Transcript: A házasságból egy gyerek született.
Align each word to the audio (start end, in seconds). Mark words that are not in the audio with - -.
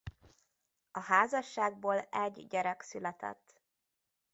A 0.91 0.99
házasságból 0.99 1.99
egy 1.99 2.47
gyerek 2.47 2.81
született. 2.81 3.61